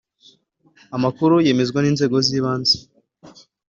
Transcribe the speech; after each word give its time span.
Amakuru 0.95 1.35
yemezwa 1.45 1.79
n’inzego 1.81 2.15
z’ibanze 2.25 2.75